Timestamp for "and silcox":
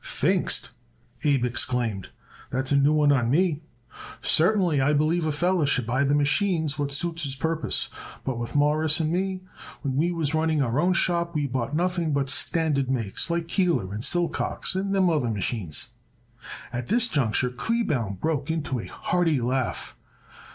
13.93-14.73